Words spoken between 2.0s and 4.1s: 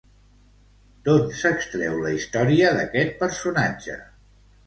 la història d'aquest personatge?